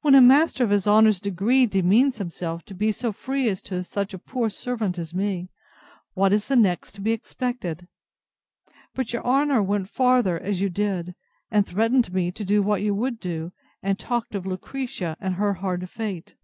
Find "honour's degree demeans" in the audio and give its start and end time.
0.88-2.16